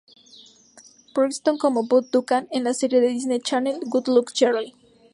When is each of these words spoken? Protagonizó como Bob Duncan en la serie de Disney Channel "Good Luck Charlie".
Protagonizó 1.13 1.59
como 1.59 1.83
Bob 1.85 2.09
Duncan 2.09 2.47
en 2.49 2.63
la 2.63 2.73
serie 2.73 3.01
de 3.01 3.09
Disney 3.09 3.39
Channel 3.39 3.81
"Good 3.85 4.07
Luck 4.07 4.33
Charlie". 4.33 4.73